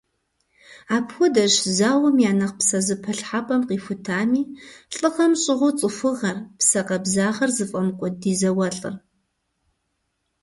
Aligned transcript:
Апхуэдэщ 0.95 1.53
зауэм 1.77 2.17
я 2.29 2.33
нэхъ 2.39 2.55
псэзэпылъхьэпӏэм 2.59 3.61
къихутами, 3.67 4.43
лӏыгъэм 4.97 5.33
щӏыгъуу 5.41 5.73
цӏыхугъэр, 5.79 6.37
псэ 6.57 6.81
къабзагъэр 6.87 7.51
зыфӏэмыкӏуэд 7.55 8.15
ди 8.21 8.31
зауэлӏыр. 8.39 8.95